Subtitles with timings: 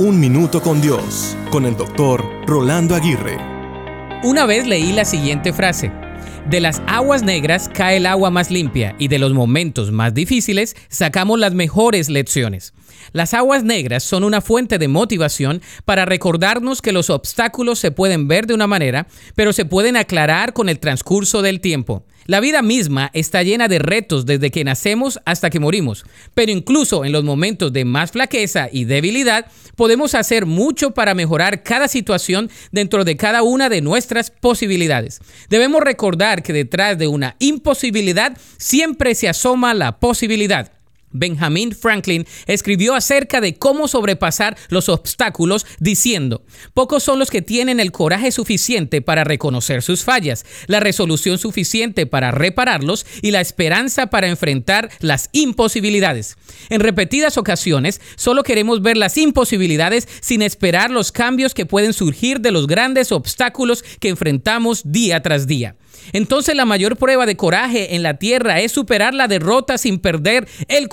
[0.00, 3.36] Un Minuto con Dios, con el doctor Rolando Aguirre.
[4.22, 5.92] Una vez leí la siguiente frase.
[6.48, 10.76] De las aguas negras cae el agua más limpia y de los momentos más difíciles
[10.88, 12.72] sacamos las mejores lecciones.
[13.12, 18.28] Las aguas negras son una fuente de motivación para recordarnos que los obstáculos se pueden
[18.28, 22.04] ver de una manera, pero se pueden aclarar con el transcurso del tiempo.
[22.26, 27.04] La vida misma está llena de retos desde que nacemos hasta que morimos, pero incluso
[27.04, 32.50] en los momentos de más flaqueza y debilidad podemos hacer mucho para mejorar cada situación
[32.70, 35.20] dentro de cada una de nuestras posibilidades.
[35.48, 36.09] Debemos recordar
[36.42, 40.79] que detrás de una imposibilidad siempre se asoma la posibilidad.
[41.12, 47.80] Benjamin Franklin escribió acerca de cómo sobrepasar los obstáculos diciendo, pocos son los que tienen
[47.80, 54.08] el coraje suficiente para reconocer sus fallas, la resolución suficiente para repararlos y la esperanza
[54.08, 56.36] para enfrentar las imposibilidades.
[56.68, 62.40] En repetidas ocasiones, solo queremos ver las imposibilidades sin esperar los cambios que pueden surgir
[62.40, 65.76] de los grandes obstáculos que enfrentamos día tras día.
[66.12, 70.48] Entonces la mayor prueba de coraje en la tierra es superar la derrota sin perder
[70.68, 70.88] el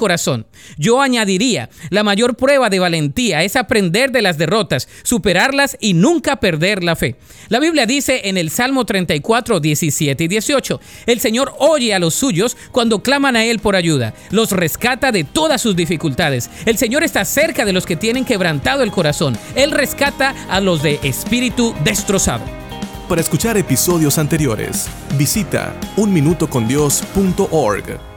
[0.78, 6.40] Yo añadiría, la mayor prueba de valentía es aprender de las derrotas, superarlas y nunca
[6.40, 7.16] perder la fe.
[7.50, 12.14] La Biblia dice en el Salmo 34, 17 y 18, el Señor oye a los
[12.14, 16.50] suyos cuando claman a Él por ayuda, los rescata de todas sus dificultades.
[16.66, 19.38] El Señor está cerca de los que tienen quebrantado el corazón.
[19.56, 22.44] Él rescata a los de espíritu destrozado.
[23.08, 28.17] Para escuchar episodios anteriores, visita unminutocondios.org.